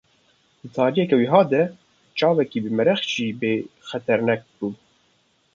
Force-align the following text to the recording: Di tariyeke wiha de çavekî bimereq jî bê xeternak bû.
Di 0.61 0.67
tariyeke 0.77 1.15
wiha 1.21 1.41
de 1.51 1.61
çavekî 2.17 2.59
bimereq 2.65 3.01
jî 3.11 3.27
bê 3.39 3.53
xeternak 3.89 4.41
bû. 4.57 4.67